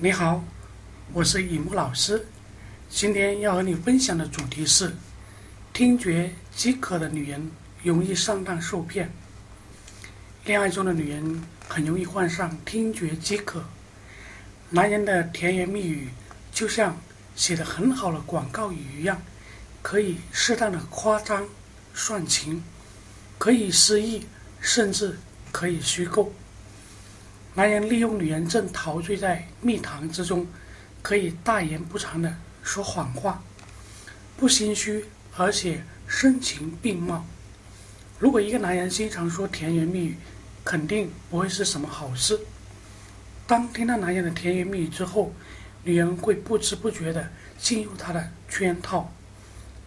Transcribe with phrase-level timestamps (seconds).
[0.00, 0.44] 你好，
[1.12, 2.24] 我是尹木老师。
[2.88, 4.94] 今天要和你分享的主题是：
[5.72, 7.50] 听觉饥渴的女人
[7.82, 9.10] 容易上当受骗。
[10.44, 13.64] 恋爱中的女人很容易患上听觉饥渴。
[14.70, 16.10] 男人的甜言蜜语
[16.52, 16.96] 就像
[17.34, 19.20] 写的很好的广告语一样，
[19.82, 21.44] 可以适当的夸张
[21.92, 22.62] 煽情，
[23.36, 24.24] 可以失意，
[24.60, 25.18] 甚至
[25.50, 26.32] 可以虚构。
[27.58, 30.46] 男人利用女人正陶醉在蜜糖之中，
[31.02, 33.42] 可以大言不惭的说谎话，
[34.36, 35.04] 不心虚，
[35.36, 37.26] 而且声情并茂。
[38.20, 40.16] 如果一个男人经常说甜言蜜语，
[40.64, 42.38] 肯定不会是什么好事。
[43.44, 45.34] 当听到男人的甜言蜜语之后，
[45.82, 49.12] 女人会不知不觉地进入他的圈套，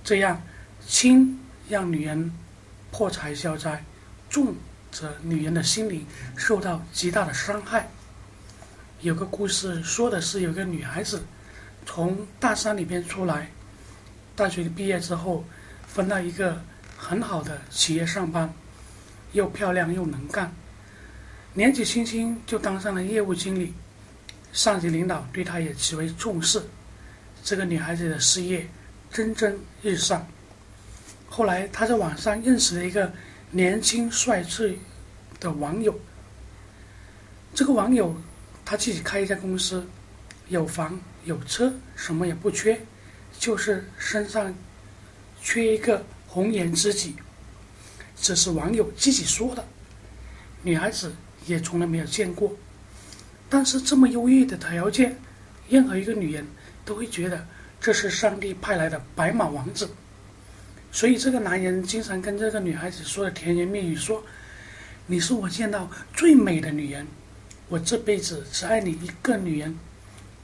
[0.03, 0.43] 这样
[0.85, 2.34] 轻让女人
[2.91, 3.81] 破财消灾，
[4.29, 4.55] 重
[4.91, 6.05] 则女人的心灵
[6.36, 7.90] 受到极大的伤害。
[9.02, 11.23] 有个故事说的是，有个女孩子
[11.86, 13.49] 从大山里边出来，
[14.35, 15.43] 大学毕业之后，
[15.88, 16.62] 分到一个
[16.98, 18.54] 很好的企业上班，
[19.32, 20.54] 又漂亮又能干。
[21.54, 23.74] 年纪轻轻就当上了业务经理，
[24.54, 26.62] 上级领导对她也极为重视。
[27.43, 28.70] 这个女孩子的事业
[29.12, 30.27] 蒸蒸日上。
[31.27, 33.12] 后来她在网上认识了一个
[33.49, 34.80] 年轻帅气
[35.41, 35.93] 的网友。
[37.53, 38.15] 这个网友
[38.63, 39.85] 他自己开一家公司，
[40.47, 42.79] 有房有车，什么也不缺，
[43.37, 44.55] 就是身上
[45.41, 47.17] 缺一个红颜知己。
[48.15, 49.67] 这是网友自己说的。
[50.63, 51.12] 女孩子。
[51.47, 52.55] 也从来没有见过，
[53.49, 55.17] 但是这么优越的条件，
[55.67, 56.45] 任何一个女人
[56.85, 57.43] 都会觉得
[57.79, 59.89] 这是上帝派来的白马王子。
[60.91, 64.23] 所以这个男人经常跟这个女孩子说的甜言蜜语，说
[65.12, 67.06] ：“你是我见到最美的女人，
[67.67, 69.78] 我这辈子只爱你一个女人，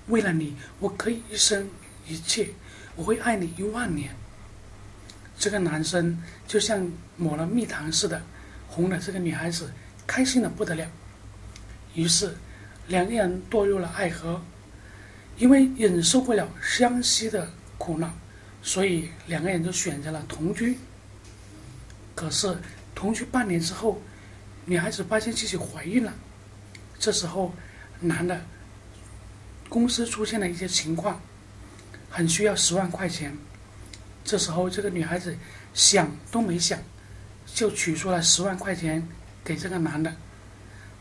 [0.07, 1.69] 为了你，我可以一生
[2.05, 2.49] 一切，
[2.97, 4.13] 我会爱你一万年。”
[5.39, 8.21] 这个男生就像抹了蜜糖似的，
[8.67, 9.71] 哄了这个女孩子。
[10.05, 10.85] 开心的不得了，
[11.93, 12.35] 于是
[12.89, 14.41] 两个人堕入了爱河。
[15.37, 18.13] 因为忍受不了相惜的苦恼，
[18.61, 20.77] 所以两个人就选择了同居。
[22.13, 22.57] 可是
[22.93, 24.01] 同居半年之后，
[24.69, 26.13] 女孩子发现自己怀孕了。
[26.99, 27.53] 这时候，
[28.01, 28.41] 男的
[29.69, 31.21] 公司出现了一些情况，
[32.09, 33.35] 很需要十万块钱。
[34.25, 35.37] 这时候，这个女孩子
[35.73, 36.77] 想都没想，
[37.45, 39.07] 就取出了十万块钱。
[39.41, 40.13] 给这个男的，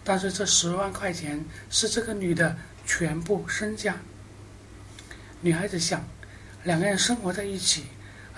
[0.04, 2.56] 但是这十万块钱是这个女的
[2.86, 3.96] 全部身家。
[5.40, 6.06] 女孩子想，
[6.62, 7.86] 两个人生活在一起，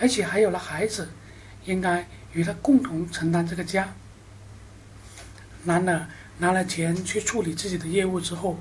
[0.00, 1.10] 而且还有了孩子，
[1.66, 3.92] 应该与他共同承担这个家。
[5.64, 6.08] 男的
[6.38, 8.58] 拿了钱去处理自己的业务之后，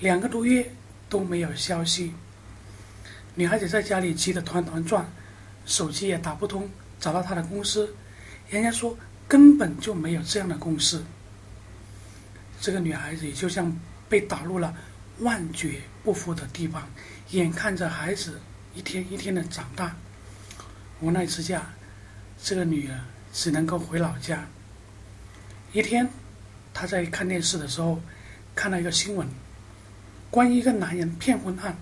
[0.00, 0.72] 两个多月
[1.08, 2.12] 都没有消息。
[3.34, 5.10] 女孩子在家里急得团团转，
[5.66, 6.68] 手机也打不通，
[7.00, 7.94] 找到他的公司，
[8.48, 8.96] 人家说。
[9.26, 11.02] 根本就没有这样的公司。
[12.60, 13.74] 这个女孩子也就像
[14.06, 14.76] 被打入了
[15.20, 16.86] 万劫不复的地方，
[17.30, 18.38] 眼看着孩子
[18.74, 19.96] 一天一天的长大，
[21.00, 21.70] 无奈之下，
[22.40, 23.00] 这个女儿
[23.32, 24.46] 只能够回老家。
[25.74, 26.08] 一天，
[26.72, 28.00] 她在看电视的时候，
[28.54, 29.26] 看到一个新闻，
[30.30, 31.76] 关于一个男人骗婚案，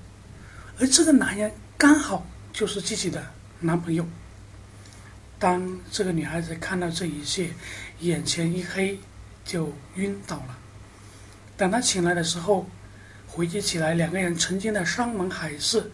[0.79, 3.23] 而这个男人刚好就是自己的
[3.61, 4.09] 男朋友。
[5.39, 7.51] 当这个女孩子看到这一切，
[8.01, 8.99] 眼前一黑，
[9.45, 10.59] 就晕倒了。
[11.59, 12.67] 等她醒来的时候，
[13.27, 15.93] 回忆起来两个人曾经的山盟海誓，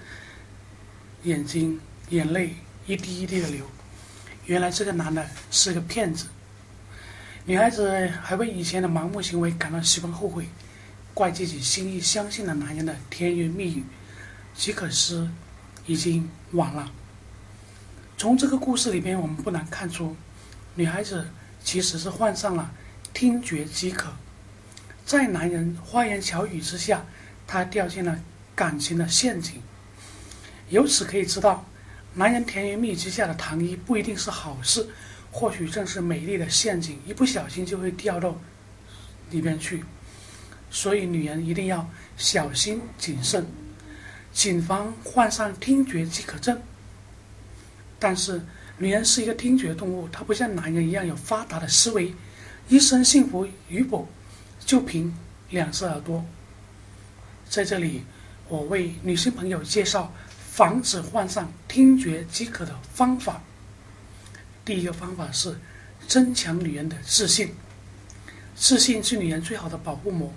[1.24, 1.80] 眼睛
[2.10, 2.54] 眼泪
[2.86, 3.66] 一滴一滴的流。
[4.46, 6.26] 原来这个男的是个骗子。
[7.48, 10.46] 女孩子还为以前的盲目行为感到十分后悔，
[11.14, 13.84] 怪自己轻易相信了男人的甜言蜜语，
[14.54, 15.26] 只可惜
[15.86, 16.92] 已经晚了。
[18.18, 20.14] 从这个故事里边，我们不难看出，
[20.74, 21.26] 女孩子
[21.64, 22.70] 其实是患上了
[23.14, 24.10] 听觉饥渴，
[25.06, 27.06] 在男人花言巧语之下，
[27.46, 28.20] 她掉进了
[28.54, 29.62] 感情的陷阱。
[30.68, 31.64] 由此可以知道，
[32.12, 34.86] 男人甜言蜜语之下的糖衣不一定是好事，
[35.30, 38.40] 或许正是美丽的陷阱，一不小心就会掉到
[39.30, 39.84] 里边去。
[40.70, 43.46] 所以，女人一定要小心谨慎，
[44.32, 46.60] 谨防患上听觉饥渴症。
[47.98, 48.42] 但是，
[48.78, 52.14] 女人是一个听觉动物，她不像男人一样有发达的思维，
[52.68, 54.08] 一生幸福与否，
[54.64, 55.14] 就凭
[55.50, 56.24] 两只耳朵。
[57.48, 58.04] 在这里，
[58.48, 60.12] 我为女性朋友介绍
[60.50, 63.42] 防止患上听觉饥渴的方法。
[64.68, 65.58] 第一个方法是
[66.06, 67.54] 增强女人的自信，
[68.54, 70.30] 自信是女人最好的保护膜，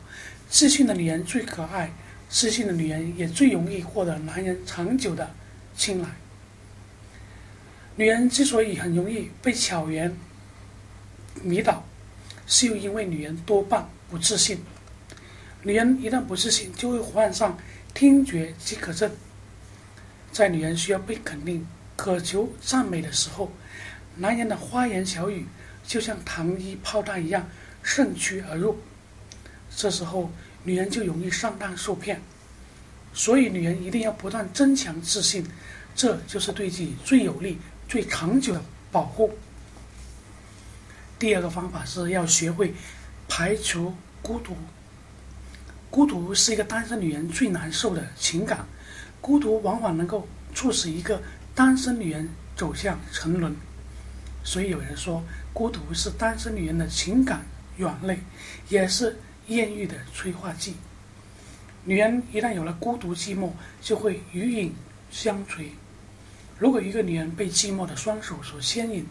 [0.49, 1.91] 自信的女人最可爱，
[2.29, 5.35] 自信的女人也最容易获得男人长久的
[5.75, 6.07] 青睐。
[7.97, 10.15] 女人之所以很容易被巧言
[11.43, 11.83] 迷倒，
[12.47, 14.61] 是因为女人多半不自信。
[15.63, 17.59] 女人一旦不自信，就会患上
[17.93, 19.11] 听觉饥渴症。
[20.31, 21.67] 在女人需要被肯定、
[21.97, 23.51] 渴求赞美的时候，
[24.21, 25.47] 男人的花言巧语
[25.83, 27.49] 就像糖衣炮弹一样
[27.81, 28.77] 趁虚而入。
[29.75, 30.31] 这时候，
[30.63, 32.21] 女人就容易上当受骗。
[33.15, 35.43] 所以，女人一定要不断增强自信，
[35.95, 37.57] 这就是对自己最有利、
[37.89, 39.33] 最长久的保护。
[41.17, 42.75] 第二个方法是要学会
[43.27, 44.55] 排除孤独。
[45.89, 48.67] 孤独是一个单身女人最难受的情感，
[49.19, 51.19] 孤独往往能够促使一个
[51.55, 53.55] 单身女人走向沉沦。
[54.43, 55.23] 所以有人说，
[55.53, 57.45] 孤独是单身女人的情感
[57.77, 58.19] 软肋，
[58.69, 59.17] 也是
[59.47, 60.75] 艳遇的催化剂。
[61.85, 63.51] 女人一旦有了孤独寂寞，
[63.81, 64.73] 就会与影
[65.09, 65.71] 相随。
[66.57, 69.05] 如果一个女人被寂寞的双手所牵引，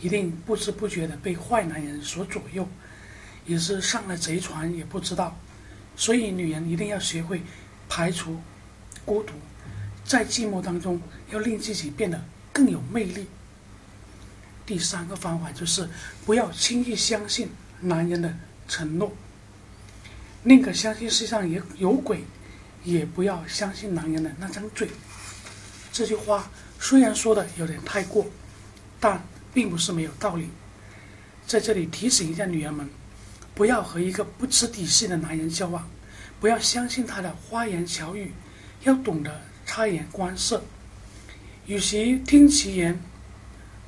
[0.00, 2.66] 一定不知不觉地被坏男人所左右，
[3.46, 5.36] 也是上了贼船也不知道。
[5.96, 7.42] 所以，女人一定要学会
[7.88, 8.40] 排除
[9.04, 9.34] 孤独，
[10.04, 11.00] 在寂寞当中
[11.30, 13.26] 要令自己变得更有魅力。
[14.66, 15.88] 第三个方法就是
[16.24, 17.48] 不要轻易相信
[17.80, 18.34] 男人的
[18.68, 19.12] 承诺，
[20.42, 22.24] 宁可相信世上也有鬼，
[22.82, 24.88] 也不要相信男人的那张嘴。
[25.92, 28.26] 这句话虽然说的有点太过，
[28.98, 29.22] 但
[29.52, 30.48] 并不是没有道理。
[31.46, 32.88] 在这里提醒一下女人们。
[33.56, 35.88] 不要和一个不知底细的男人交往，
[36.40, 38.32] 不要相信他的花言巧语，
[38.82, 40.64] 要懂得察言观色。
[41.66, 43.00] 与其听其言，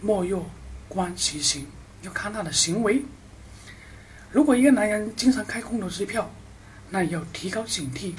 [0.00, 0.48] 莫若
[0.88, 1.66] 观其行，
[2.02, 3.02] 要看他的行为。
[4.30, 6.30] 如果一个男人经常开空头支票，
[6.90, 8.12] 那要提高警惕，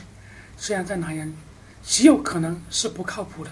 [0.58, 1.36] 这样在男人
[1.84, 3.52] 极有可能是不靠谱的。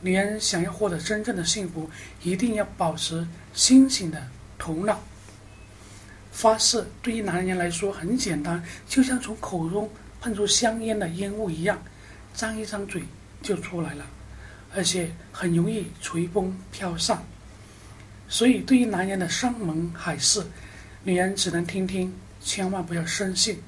[0.00, 1.90] 女人想要获得真正的幸福，
[2.22, 4.28] 一定要保持清醒的
[4.58, 5.00] 头脑。
[6.32, 9.90] 发誓对于男人来说很简单，就像从口中
[10.20, 11.82] 喷出香烟的烟雾一样，
[12.32, 13.02] 张一张嘴
[13.42, 14.06] 就出来了，
[14.74, 17.22] 而且很容易随风飘散。
[18.30, 20.42] 所以，对于男人的山盟海誓，
[21.04, 22.10] 女人只能听听，
[22.40, 23.60] 千万不要深信。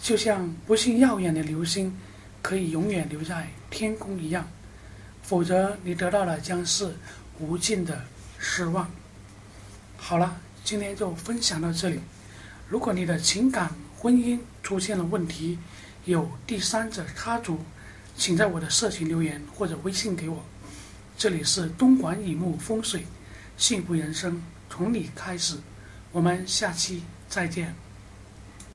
[0.00, 1.98] 就像不信耀眼的流星
[2.40, 4.46] 可以永远留在天空一样，
[5.22, 6.94] 否则你得到的将是
[7.40, 8.04] 无尽的
[8.38, 8.88] 失望。
[9.96, 10.40] 好了。
[10.64, 11.98] 今天就分享到这里。
[12.68, 13.68] 如果你的情感
[13.98, 15.58] 婚姻出现了问题，
[16.04, 17.58] 有第三者插足，
[18.16, 20.40] 请在我的社群留言或者微信给我。
[21.18, 23.04] 这里是东莞乙木风水，
[23.62, 25.56] 幸福人生从你开始。
[26.10, 27.72] 我们下期再见。